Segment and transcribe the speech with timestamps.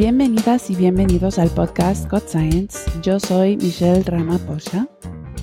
[0.00, 2.90] Bienvenidas y bienvenidos al podcast God Science.
[3.02, 4.88] Yo soy Michelle Ramaposa.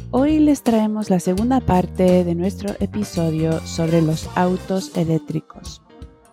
[0.10, 5.84] Hoy les traemos la segunda parte de nuestro episodio sobre los autos eléctricos.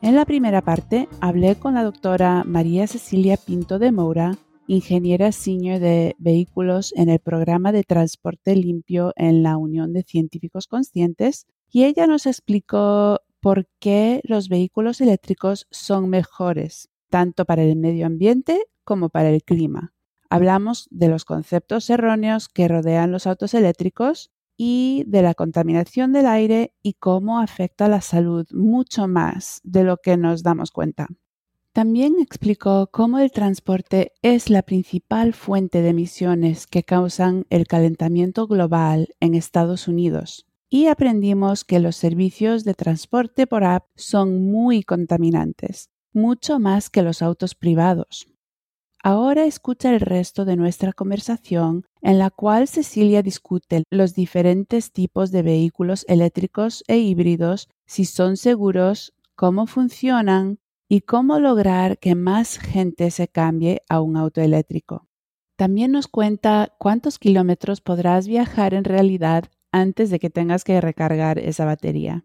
[0.00, 5.78] En la primera parte hablé con la doctora María Cecilia Pinto de Moura, ingeniera senior
[5.78, 11.84] de vehículos en el programa de transporte limpio en la Unión de Científicos Conscientes, y
[11.84, 18.66] ella nos explicó por qué los vehículos eléctricos son mejores tanto para el medio ambiente
[18.82, 19.94] como para el clima.
[20.30, 26.26] Hablamos de los conceptos erróneos que rodean los autos eléctricos y de la contaminación del
[26.26, 31.06] aire y cómo afecta la salud mucho más de lo que nos damos cuenta.
[31.72, 38.48] También explicó cómo el transporte es la principal fuente de emisiones que causan el calentamiento
[38.48, 40.46] global en Estados Unidos.
[40.68, 47.02] Y aprendimos que los servicios de transporte por app son muy contaminantes mucho más que
[47.02, 48.26] los autos privados.
[49.02, 55.30] Ahora escucha el resto de nuestra conversación en la cual Cecilia discute los diferentes tipos
[55.30, 62.58] de vehículos eléctricos e híbridos, si son seguros, cómo funcionan y cómo lograr que más
[62.58, 65.06] gente se cambie a un auto eléctrico.
[65.56, 71.38] También nos cuenta cuántos kilómetros podrás viajar en realidad antes de que tengas que recargar
[71.38, 72.24] esa batería.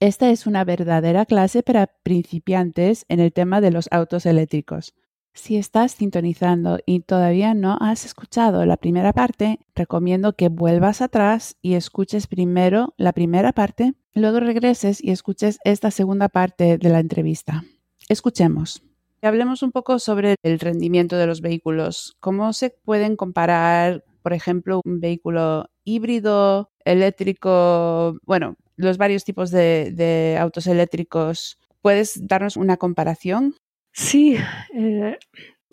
[0.00, 4.94] Esta es una verdadera clase para principiantes en el tema de los autos eléctricos.
[5.34, 11.58] Si estás sintonizando y todavía no has escuchado la primera parte, recomiendo que vuelvas atrás
[11.60, 17.00] y escuches primero la primera parte, luego regreses y escuches esta segunda parte de la
[17.00, 17.64] entrevista.
[18.08, 18.82] Escuchemos.
[19.20, 22.16] Hablemos un poco sobre el rendimiento de los vehículos.
[22.20, 28.16] ¿Cómo se pueden comparar, por ejemplo, un vehículo híbrido, eléctrico?
[28.24, 31.58] Bueno, los varios tipos de, autos eléctricos.
[31.80, 33.54] ¿Puedes darnos una comparación?
[33.92, 34.36] Sí,
[34.74, 35.18] eh,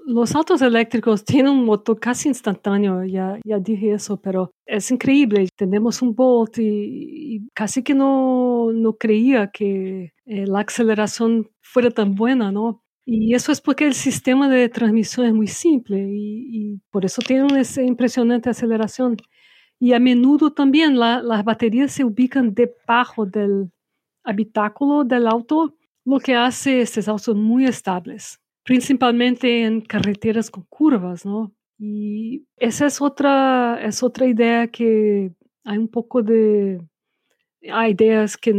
[0.07, 5.49] los autos eléctricos tienen un motor casi instantáneo, ya, ya dije eso, pero es increíble.
[5.55, 12.15] Tenemos un Bolt y, casi que no, no creía que eh, la aceleración fuera tan
[12.15, 12.81] buena, ¿no?
[13.05, 17.21] Y eso es porque el sistema de transmisión es muy simple y, y por eso
[17.21, 19.17] tienen esa impresionante aceleración.
[19.79, 23.71] Y a menudo también las baterías se ubican debajo del
[24.23, 31.25] habitáculo del auto, lo que hace estos autos muy estables, principalmente en carreteras con curvas,
[31.25, 31.53] ¿no?
[31.77, 35.31] Y esa es otra, es otra idea que
[35.63, 36.81] hay un poco de,
[37.71, 38.51] hay ideas que,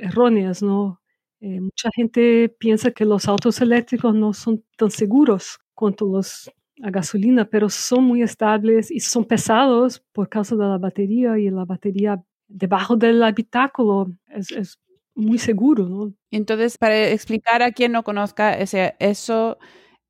[0.00, 1.00] erróneas, ¿no?
[1.40, 6.50] Eh, mucha gente piensa que los autos eléctricos no son tan seguros cuanto los
[6.82, 11.50] a gasolina, pero son muy estables y son pesados por causa de la batería y
[11.50, 14.78] la batería debajo del habitáculo es,
[15.14, 16.12] muy seguro, ¿no?
[16.30, 19.56] Entonces, para explicar a quien no conozca, ese, eso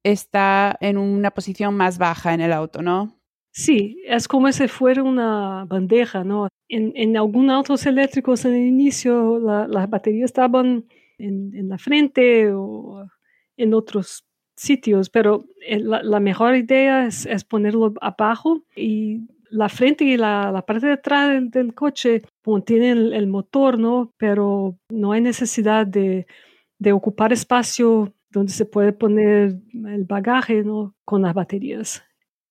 [0.03, 3.17] está en una posición más baja en el auto, ¿no?
[3.53, 6.49] Sí, es como si fuera una bandeja, ¿no?
[6.69, 10.87] En, en algunos autos eléctricos en el inicio las baterías estaban
[11.19, 13.07] en, en la frente o
[13.57, 20.17] en otros sitios, pero eh, la, mejor idea es, ponerlo abajo y la frente y
[20.17, 24.13] la, parte de atrás del, coche contienen el, motor, ¿no?
[24.17, 26.27] Pero no hay necesidad de,
[26.93, 30.95] ocupar espacio donde se puede poner el bagaje, ¿no?
[31.05, 32.03] Con las baterías.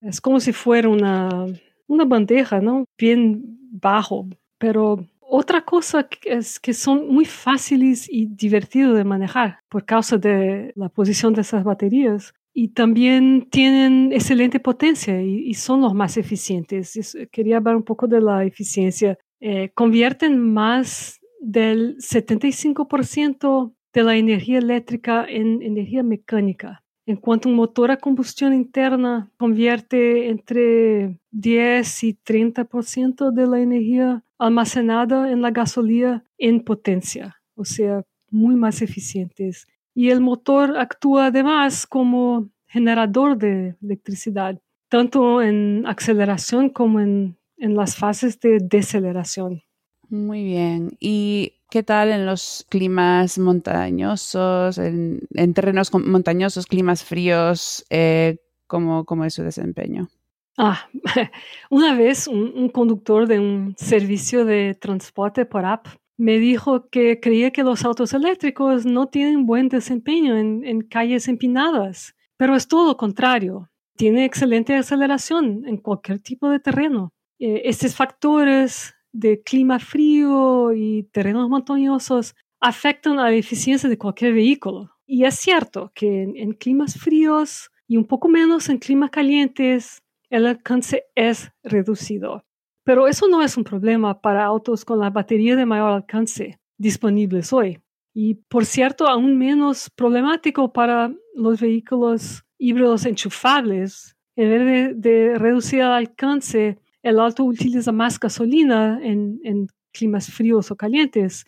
[0.02, 1.46] Es como si fuera una,
[1.88, 2.86] una bandeja, ¿no?
[2.98, 3.42] Bien
[3.72, 4.28] bajo,
[4.58, 10.72] pero otra cosa es que son muy fáciles y divertidos de manejar por causa de
[10.76, 12.34] la posición de esas baterías.
[12.54, 17.18] Y también tienen excelente potencia y, son los más eficientes.
[17.32, 19.18] quería hablar un poco de la eficiencia.
[19.42, 26.84] Eh, convierten más del 75% de la energía eléctrica en energía mecánica.
[27.06, 34.25] En cuanto un motor a combustión interna convierte entre 10 y 30% de la energía
[34.38, 39.68] almacenada en la gasolina en potencia, o sea, muy más eficientes.
[39.94, 44.60] Y el motor actúa además como generador de electricidad,
[44.90, 49.64] tanto en aceleración como en, en las fases de deceleración.
[50.10, 50.98] Muy bien.
[51.00, 55.20] ¿Y qué tal en los climas montañosos, en,
[55.54, 57.86] terrenos montañosos, climas fríos?
[57.90, 58.38] Eh,
[58.68, 60.10] ¿cómo, ¿Cómo es su desempeño?
[60.58, 60.88] Ah,
[61.70, 65.88] una vez un, conductor de un servicio de transporte por app
[66.18, 72.16] me dijo que creía que los autos eléctricos no tienen buen desempeño en, calles empinadas,
[72.38, 73.70] pero es todo lo contrario.
[73.98, 77.12] Tiene excelente aceleración en cualquier tipo de terreno.
[77.38, 84.34] Eh, estos factores de clima frío y terrenos montañosos afectan a la eficiencia de cualquier
[84.34, 84.92] vehículo.
[85.06, 90.46] Y es cierto que en climas fríos y un poco menos en climas calientes, el
[90.46, 92.46] alcance es reducido.
[92.84, 97.52] Pero eso no es un problema para autos con la batería de mayor alcance disponibles
[97.52, 97.80] hoy.
[98.14, 104.16] Y por cierto, aún menos problemático para los vehículos híbridos enchufables.
[104.36, 110.76] En vez de, reducir el alcance, el auto utiliza más gasolina en, climas fríos o
[110.76, 111.46] calientes.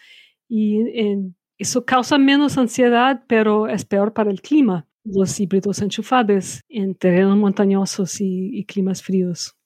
[0.50, 0.80] Y
[1.58, 7.38] eso causa menos ansiedad, pero es peor para el clima, los híbridos enchufables en terrenos
[7.38, 9.58] montañosos y climas fríos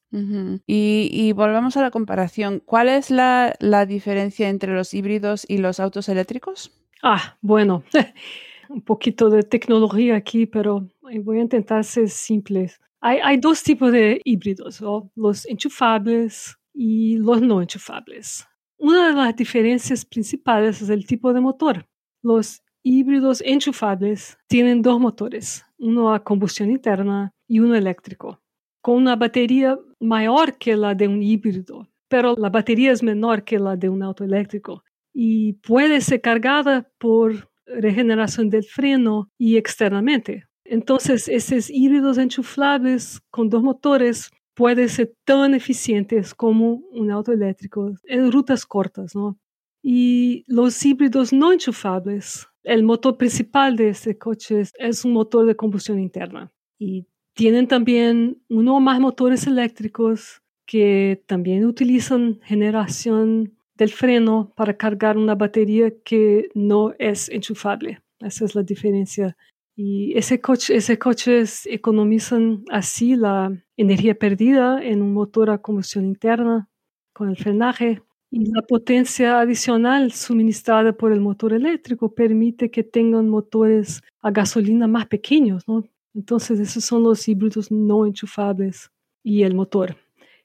[0.67, 2.61] y, volvemos a la comparación.
[2.65, 3.55] ¿Cuál es la,
[3.87, 6.71] diferencia entre los híbridos y los autos eléctricos?
[7.01, 7.83] Ah, bueno,
[8.69, 12.71] un poquito de tecnología aquí, pero voy a intentar ser simple.
[12.99, 14.81] Hay, dos tipos de híbridos,
[15.15, 18.45] los enchufables y los no enchufables.
[18.77, 21.87] Una de las diferencias principales es el tipo de motor.
[22.21, 28.41] Los híbridos enchufables tienen dos motores, uno a combustión interna y uno eléctrico
[28.81, 33.59] con una batería mayor que la de un híbrido, pero la batería es menor que
[33.59, 34.83] la de un auto eléctrico
[35.13, 40.45] y puede ser cargada por regeneración del freno y externamente.
[40.65, 47.93] Entonces, esos híbridos enchufables con dos motores pueden ser tan eficientes como un auto eléctrico
[48.05, 49.37] en rutas cortas, ¿no?
[49.83, 55.55] Y los híbridos no enchufables, el motor principal de este coche es un motor de
[55.55, 63.89] combustión interna y tienen también uno o más motores eléctricos que también utilizan generación del
[63.89, 68.01] freno para cargar una batería que no es enchufable.
[68.19, 69.35] Esa es la diferencia.
[69.75, 76.05] Y ese coche, ese coches economizan así la energía perdida en un motor a combustión
[76.05, 76.69] interna
[77.13, 78.01] con el frenaje.
[78.33, 84.87] Y la potencia adicional suministrada por el motor eléctrico permite que tengan motores a gasolina
[84.87, 85.83] más pequeños, ¿no?
[86.13, 88.89] Entonces, esos son los híbridos no enchufables
[89.21, 89.97] y el motor.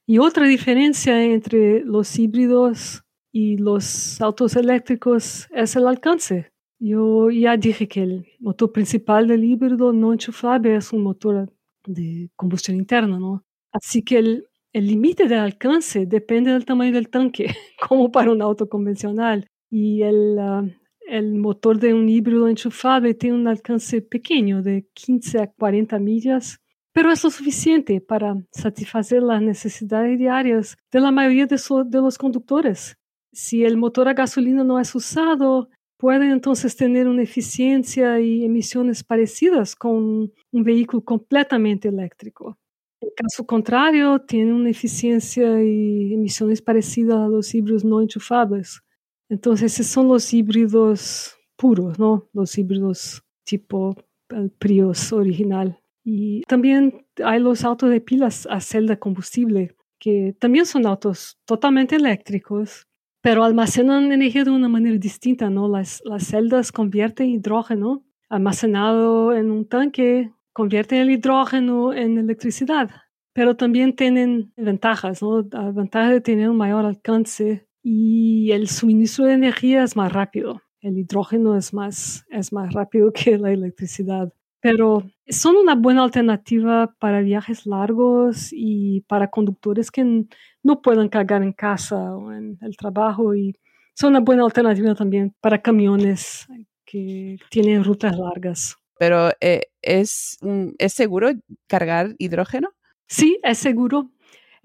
[0.05, 6.51] Y otra diferencia entre los híbridos y los autos eléctricos es el alcance.
[6.81, 11.53] Yo ya dije que el motor principal del híbrido no enchufable es un motor
[11.87, 13.45] de combustión interna, ¿no?
[13.73, 14.49] Así que el
[14.85, 17.47] límite de alcance depende del tamaño del tanque,
[17.89, 19.47] como para un auto convencional.
[19.71, 20.65] Y el, ah,
[21.07, 26.61] el motor de un híbrido enchufable tiene un alcance pequeño de 15 a 40 millas,
[26.93, 31.59] pero es lo suficiente para satisfacer las necesidades diarias de la mayoría de,
[32.01, 32.97] los conductores.
[33.33, 35.69] Si el motor a gasolina no es usado,
[35.99, 42.59] puede entonces tener una eficiencia y emisiones parecidas con un vehículo completamente eléctrico.
[43.01, 48.83] En caso contrario, tiene una eficiencia y emisiones parecidas a los híbridos no enchufables.
[49.29, 52.29] Entonces, esos son los híbridos puros, ¿no?
[52.33, 53.97] Los híbridos tipo
[54.31, 55.81] el Prius original.
[56.05, 61.97] Y también hay los autos de pilas a celda combustible, que también son autos totalmente
[61.97, 62.87] eléctricos,
[63.21, 65.69] pero almacenan energía de una manera distinta, ¿no?
[65.69, 72.89] Las, las celdas convierten hidrógeno almacenado en un tanque, convierten el hidrógeno en electricidad,
[73.35, 75.21] pero también tienen ventajas.
[75.21, 80.63] La ventaja de tener un mayor alcance y el suministro de energía es más rápido.
[80.81, 84.33] El hidrógeno es más, es más rápido que la electricidad.
[84.61, 90.25] Pero son una buena alternativa para viajes largos y para conductores que
[90.63, 93.35] no puedan cargar en casa o en el trabajo.
[93.35, 93.59] Y
[93.93, 96.47] son una buena alternativa también para camiones
[96.87, 98.79] que tienen rutas largas.
[98.99, 100.39] Pero eh, ¿es,
[100.79, 101.31] ¿es seguro
[101.67, 102.71] cargar hidrógeno?
[103.07, 104.11] Sí, es seguro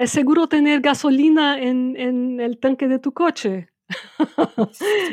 [0.01, 3.69] es seguro tener gasolina en, el tanque de tu coche.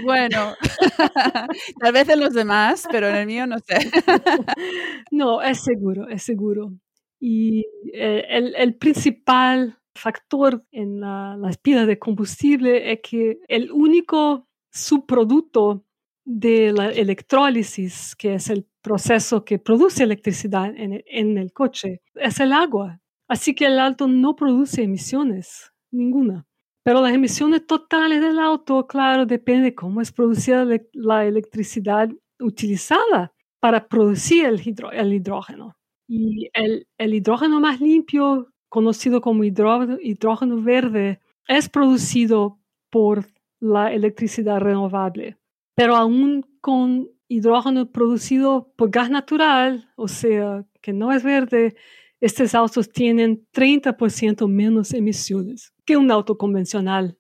[0.03, 0.55] Bueno,
[1.81, 3.77] tal vez en los demás, pero en el mío no sé.
[5.11, 6.73] No, es seguro, es seguro.
[7.21, 15.85] Y eh, el, principal factor en las pilas de combustible es que el único subproducto
[16.25, 22.53] de la electrólisis, que es el proceso que produce electricidad en el coche, es el
[22.53, 23.01] agua.
[23.29, 26.47] Así que el auto no produce emisiones, ninguna.
[26.83, 32.09] Pero las emisiones totales del auto, claro, depende de cómo es producida la electricidad
[32.41, 35.77] utilizada para producir el, hidrógeno.
[36.09, 42.59] Y el, hidrógeno más limpio, conocido como hidrógeno verde, es producido
[42.91, 43.27] por
[43.61, 45.37] la electricidad renovable.
[45.75, 51.77] Pero aún con hidrógeno producido por gas natural, o sea, que no es verde,
[52.21, 57.17] estos autos tienen 30% menos emisiones que un auto convencional.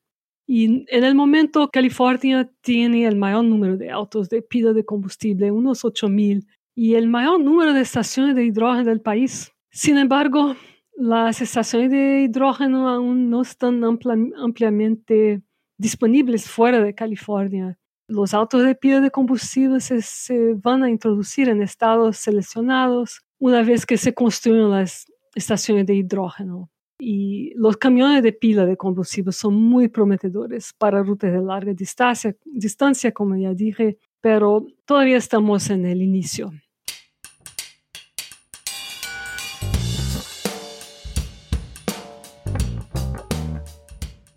[0.46, 5.50] Y en el momento California tiene el mayor número de autos de pila de combustible,
[5.50, 9.52] unos 8.000, y el mayor número de estaciones de hidrógeno del país.
[9.70, 10.56] Sin embargo,
[10.96, 15.42] las estaciones de hidrógeno aún no están ampliamente
[15.76, 17.77] disponibles fuera de California.
[18.10, 23.84] Los autos de pila de combustible se, van a introducir en estados seleccionados una vez
[23.84, 26.70] que se construyan las estaciones de hidrógeno.
[26.98, 32.34] Y los camiones de pila de combustible son muy prometedores para rutas de larga distancia,
[32.46, 36.50] distancia, como ya dije, pero todavía estamos en el inicio.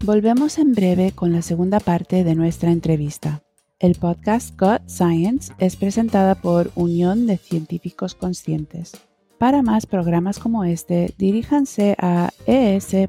[0.04, 3.42] Volvemos en breve con la segunda parte de nuestra entrevista.
[3.82, 8.92] El podcast Got Science es presentada por Unión de Científicos Conscientes.
[9.40, 13.08] Para más programas como este, diríjanse a es.ucsusa.org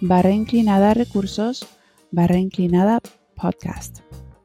[0.00, 1.66] barra inclinada recursos
[2.12, 3.00] barra inclinada
[3.36, 3.98] podcast.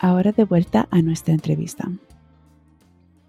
[0.00, 1.90] Ahora de vuelta a nuestra entrevista.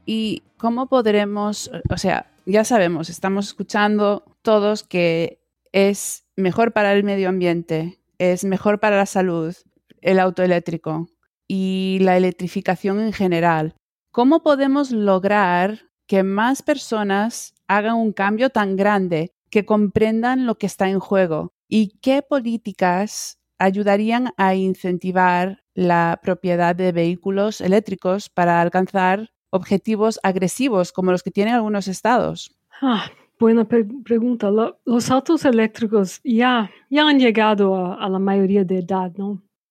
[0.05, 7.03] ¿Y cómo podremos, o sea, ya sabemos, estamos escuchando todos que es mejor para el
[7.03, 9.55] medio ambiente, es mejor para la salud
[10.01, 11.07] el auto eléctrico,
[11.47, 13.75] y la electrificación en general.
[14.11, 20.67] ¿Cómo podemos lograr que más personas hagan un cambio tan grande, que comprendan lo que
[20.67, 21.53] está en juego?
[21.67, 30.91] ¿Y qué políticas ayudarían a incentivar la propiedad de vehículos eléctricos para alcanzar objetivos agresivos
[30.91, 32.55] como los que tienen algunos estados?
[32.81, 33.09] Ah,
[33.39, 34.51] buena pregunta.
[34.85, 39.13] los autos eléctricos ya, ya han llegado a, la mayoría de edad.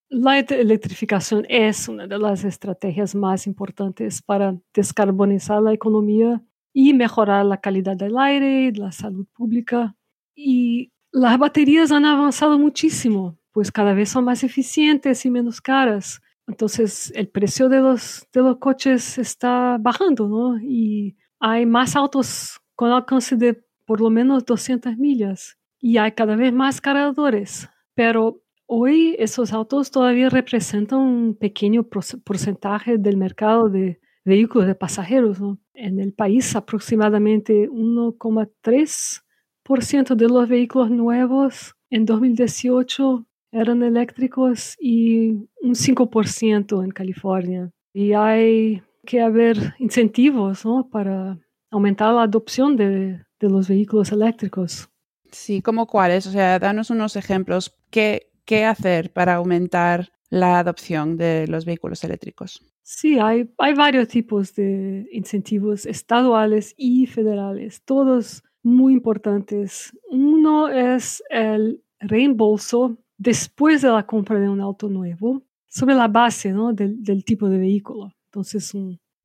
[0.09, 7.45] La electrificación es una de las estrategias más importantes para descarbonizar la economía y mejorar
[7.47, 9.97] la calidad del aire, la salud pública.
[10.35, 16.21] Y las baterías han avanzado muchísimo, pues cada vez son más eficientes y menos caras.
[16.47, 20.59] Entonces el precio de los, de los coches está bajando, ¿no?
[20.61, 26.37] Y hay más autos con alcance de por lo menos 200 millas y hay cada
[26.37, 27.69] vez más cargadores.
[27.95, 35.37] Pero Hoy esos autos todavía representan un pequeño porcentaje del mercado de vehículos de pasajeros.
[35.75, 45.31] En el país aproximadamente 1,3% de los vehículos nuevos en 2018 eran eléctricos y
[45.63, 47.71] un 5% en California.
[47.93, 51.39] Y hay que haber incentivos para
[51.71, 54.89] aumentar la adopción de, de los vehículos eléctricos.
[55.31, 56.27] Sí, ¿como cuáles?
[56.27, 57.77] O sea, danos unos ejemplos.
[57.91, 62.61] ¿Qué, qué hacer para aumentar la adopción de los vehículos eléctricos?
[62.83, 69.97] Sí, hay, hay varios tipos de incentivos estaduales y federales, todos muy importantes.
[70.11, 76.53] Uno es el reembolso después de la compra de un auto nuevo sobre la base
[76.53, 76.73] ¿no?
[76.73, 78.13] del, del, tipo de vehículo.
[78.27, 78.73] Entonces,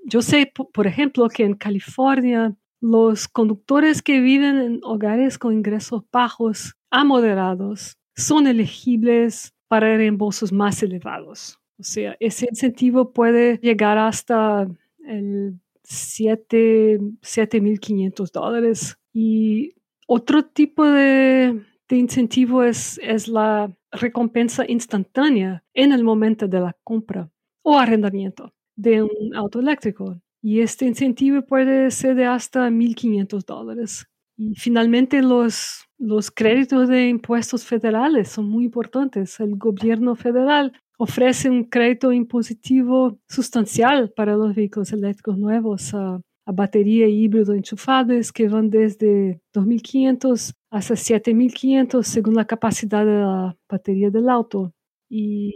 [0.05, 6.03] yo sé, por ejemplo, que en California los conductores que viven en hogares con ingresos
[6.12, 11.60] bajos a moderados son elegibles para reembolsos más elevados.
[11.77, 14.67] O sea, ese incentivo puede llegar hasta
[15.05, 18.98] el 7.500 dólares.
[19.13, 19.74] Y
[20.08, 26.77] otro tipo de, de incentivo es, es la recompensa instantánea en el momento de la
[26.84, 27.29] compra
[27.63, 30.22] o arrendamiento de un auto eléctrico.
[30.41, 34.08] Y este incentivo puede ser de hasta 1.500 dólares.
[34.38, 39.39] Y finalmente los, los créditos de impuestos federales son muy importantes.
[39.41, 47.08] El gobierno federal ofrece un crédito impositivo sustancial para los vehículos eléctricos nuevos a, batería
[47.08, 54.09] y híbrido enchufables que van desde 2.500 hasta 7.500 según la capacidad de la batería
[54.09, 54.73] del auto.
[55.09, 55.53] Y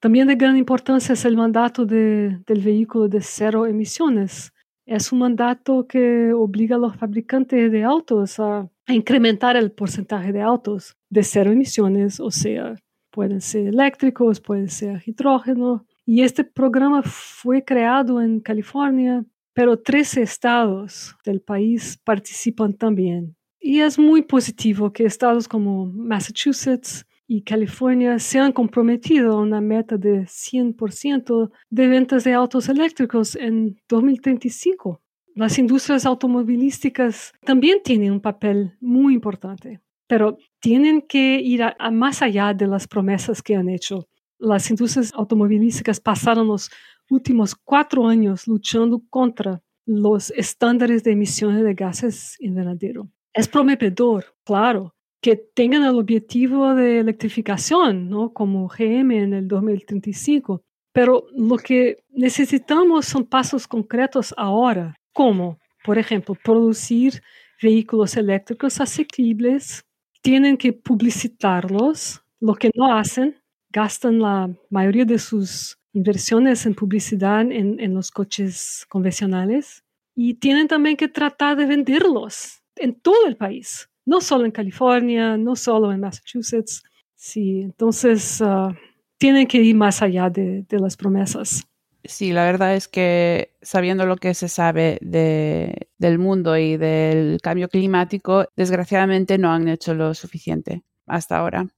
[0.00, 4.52] También de gran importancia es el mandato del vehículo de cero emisiones.
[4.86, 10.32] Es un mandato que obliga a los fabricantes de autos a, a incrementar el porcentaje
[10.32, 12.74] de autos de cero emisiones, o sea,
[13.10, 15.86] pueden ser eléctricos, pueden ser hidrógeno.
[16.06, 23.36] Y este programa fue creado en California, pero 13 estados del país participan también.
[23.60, 29.60] Y es muy positivo que estados como Massachusetts, y California se han comprometido a una
[29.60, 35.00] meta de 100% de ventas de autos eléctricos en 2035.
[35.36, 42.20] Las industrias automovilísticas también tienen un papel muy importante, pero tienen que ir a, más
[42.20, 44.08] allá de las promesas que han hecho.
[44.40, 46.68] Las industrias automovilísticas pasaron los
[47.08, 53.08] últimos cuatro años luchando contra los estándares de emisiones de gases invernadero.
[53.32, 58.32] Es prometedor, claro, que tengan el objetivo de electrificación, ¿no?
[58.32, 60.62] como GM en el 2035.
[60.92, 67.22] Pero lo que necesitamos son pasos concretos ahora, como, por ejemplo, producir
[67.62, 69.84] vehículos eléctricos asequibles,
[70.22, 73.36] tienen que publicitarlos, lo que no hacen,
[73.70, 79.84] gastan la mayoría de sus inversiones en publicidad en, en los coches convencionales.
[80.16, 85.36] Y tienen también que tratar de venderlos en todo el país no solo en California,
[85.36, 86.82] no solo en Massachusetts.
[87.14, 88.74] Sí, entonces uh,
[89.18, 91.64] tienen que ir más allá de, las promesas.
[92.02, 97.40] Sí, la verdad es que sabiendo lo que se sabe de, del mundo y del
[97.40, 101.68] cambio climático, desgraciadamente no han hecho lo suficiente hasta ahora.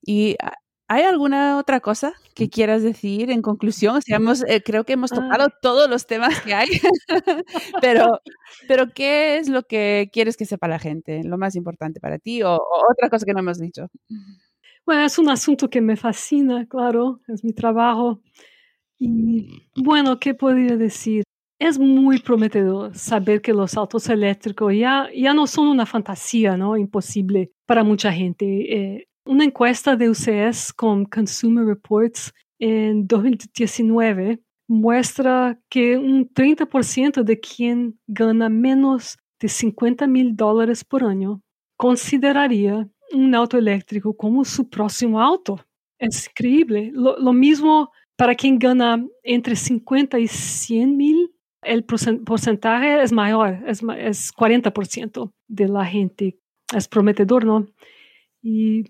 [0.00, 0.36] Y
[0.88, 4.00] ¿Hay alguna otra cosa que quieras decir en conclusión?
[4.46, 6.68] Eh, creo que hemos tocado todos los temas que hay,
[7.80, 8.20] pero,
[8.68, 11.24] pero ¿qué es lo que quieres que sepa la gente?
[11.24, 13.88] Lo más importante para ti o, otra cosa que no hemos dicho.
[14.84, 18.20] Bueno, es un asunto que me fascina, claro, es mi trabajo.
[18.98, 21.24] Y bueno, ¿qué podría decir?
[21.58, 26.76] Es muy prometedor saber que los autos eléctricos ya, ya no son una fantasía, ¿no?
[26.76, 28.46] Imposible para mucha gente.
[28.46, 37.40] Eh, una encuesta de UCS con Consumer Reports en 2019 muestra que un 30% de
[37.40, 41.42] quien gana menos de 50 mil dólares por año
[41.76, 45.60] consideraría un auto eléctrico como su próximo auto.
[45.98, 46.90] Es increíble.
[46.94, 53.82] Lo, mismo para quien gana entre 50 y 100 mil, el porcentaje es mayor, es,
[53.98, 56.38] es 40% de la gente.
[56.74, 57.66] Es prometedor, ¿no?
[58.42, 58.84] Y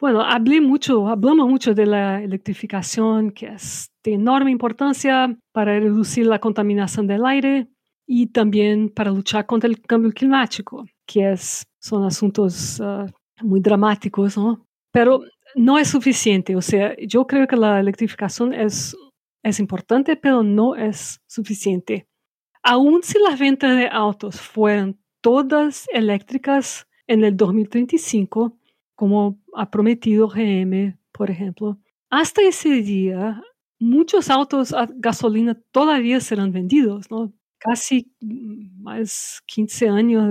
[0.00, 6.26] bueno, hablé mucho, hablamos mucho de la electrificación, que es de enorme importancia para reducir
[6.26, 7.68] la contaminación del aire
[8.06, 13.06] y también para luchar contra el cambio climático, que es, son asuntos uh,
[13.42, 14.64] muy dramáticos, ¿no?
[14.90, 15.22] Pero
[15.54, 18.96] no es suficiente, o sea, yo creo que la electrificación es,
[19.42, 22.06] es importante, pero no es suficiente.
[22.62, 28.56] Aún si las ventas de autos fueran todas eléctricas en el 2035,
[29.00, 31.78] como ha prometido GM, por ejemplo.
[32.10, 33.42] Hasta ese día,
[33.78, 37.32] muchos autos a gasolina todavía serán vendidos, ¿no?
[37.56, 40.28] Casi más 15 años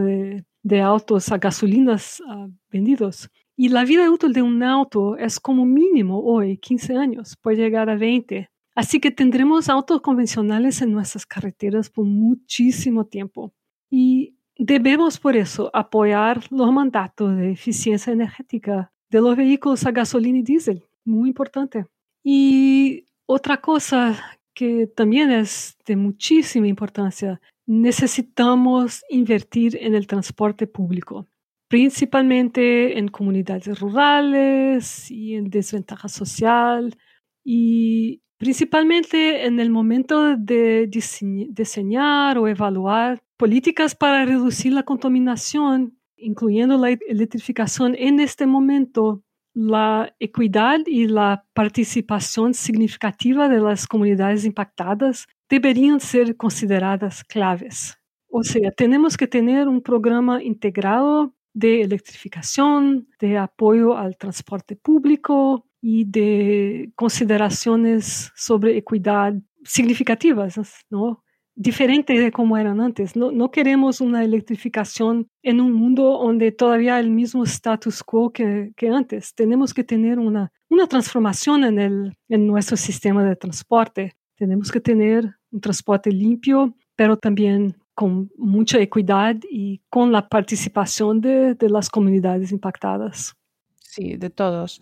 [0.61, 3.31] de, autos a gasolinas uh, vendidos.
[3.57, 7.89] Y la vida útil de un auto es como mínimo hoy 15 años, puede llegar
[7.89, 8.51] a 20.
[8.75, 13.51] Así que tendremos autos convencionales en nuestras carreteras por muchísimo tiempo.
[13.89, 20.39] Y Debemos, por eso, apoyar los mandatos de eficiencia energética de los vehículos a gasolina
[20.39, 20.83] y diésel.
[21.05, 21.85] Muy importante.
[22.21, 31.25] Y otra cosa que también es de muchísima importancia, necesitamos invertir en el transporte público,
[31.69, 36.97] principalmente en comunidades rurales y en desventaja social
[37.45, 46.77] y principalmente en el momento de diseñar o evaluar políticas para reducir la contaminación, incluyendo
[46.77, 49.23] la electrificación en este momento,
[49.53, 57.97] la equidad y la participación significativa de las comunidades impactadas deberían ser consideradas claves.
[58.29, 65.65] O sea, tenemos que tener un programa integrado de electrificación, de apoyo al transporte público
[65.81, 71.23] y de consideraciones sobre equidad significativas, ¿no?
[71.59, 73.17] diferente de como eran antes.
[73.17, 78.87] No, queremos una electrificación en un mundo donde todavía el mismo status quo que, que
[78.87, 79.35] antes.
[79.35, 84.15] Tenemos que tener una, una transformación en, el, en nuestro sistema de transporte.
[84.37, 91.19] Tenemos que tener un transporte limpio, pero también con mucha equidad y con la participación
[91.19, 93.35] de, de las comunidades impactadas.
[93.79, 94.79] Sí, de todos.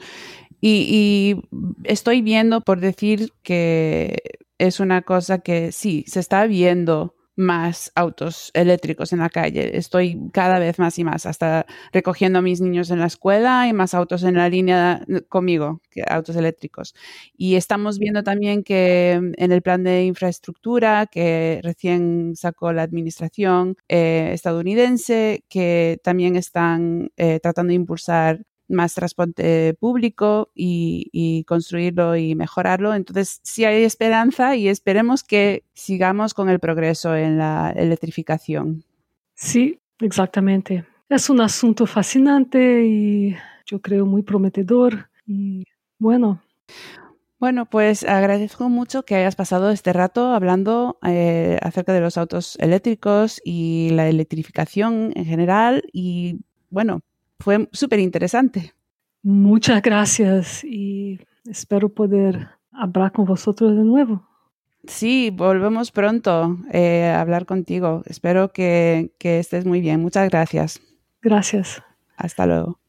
[0.61, 1.35] Y,
[1.83, 4.17] estoy viendo por decir que
[4.57, 9.77] es una cosa que sí, se está viendo más autos eléctricos en la calle.
[9.77, 13.73] Estoy cada vez más y más, hasta recogiendo a mis niños en la escuela y
[13.73, 16.95] más autos en la línea conmigo, que autos eléctricos.
[17.37, 23.75] Y estamos viendo también que en el plan de infraestructura que recién sacó la administración
[23.87, 32.35] eh, estadounidense, que también están eh, tratando de impulsar más transporte público y, construirlo y
[32.35, 32.93] mejorarlo.
[32.93, 38.83] Entonces, sí hay esperanza y esperemos que sigamos con el progreso en la electrificación.
[39.35, 40.85] Sí, exactamente.
[41.09, 45.09] Es un asunto fascinante y yo creo muy prometedor.
[45.25, 45.63] Y
[45.99, 46.41] bueno.
[47.39, 52.57] Bueno, pues agradezco mucho que hayas pasado este rato hablando eh, acerca de los autos
[52.59, 55.83] eléctricos y la electrificación en general.
[55.93, 56.39] Y
[56.71, 57.01] bueno,
[57.39, 58.73] fue súper interesante.
[59.23, 64.27] Muchas gracias y espero poder hablar con vosotros de nuevo.
[64.85, 68.03] Sí, volvemos pronto eh, a hablar contigo.
[68.05, 70.01] Espero que, que estés muy bien.
[70.01, 70.79] Muchas gracias.
[71.21, 71.83] Gracias.
[72.15, 72.79] Hasta luego.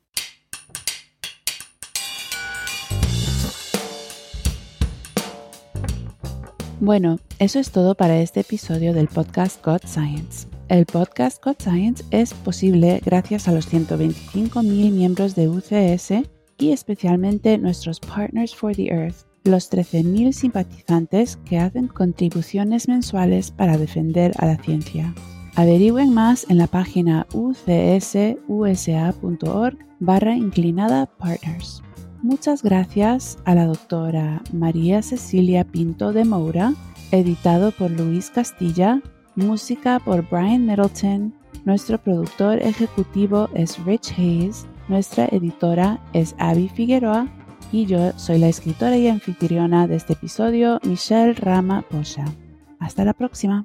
[6.81, 10.47] Bueno, eso es todo para este episodio del podcast God Science.
[10.69, 16.29] El podcast Code Science es posible gracias a los 125.000 miembros de UCS
[16.59, 23.79] y especialmente nuestros Partners for the Earth, los 13.000 simpatizantes que hacen contribuciones mensuales para
[23.79, 25.15] defender a la ciencia.
[25.55, 27.69] Averigüen más en la página ucsusa.org
[30.01, 31.83] barra inclinada partners.
[32.21, 36.75] Muchas gracias a la doctora María Cecilia Pinto de Moura,
[37.11, 39.01] editado por Luis Castilla,
[39.39, 41.33] música por Brian Middleton,
[41.65, 47.29] nuestro productor ejecutivo es Rich Hayes, nuestra editora es Abby Figueroa
[47.73, 52.25] y yo soy la escritora y anfitriona de este episodio, Michelle Rama Posha.
[52.81, 53.65] Hasta la próxima.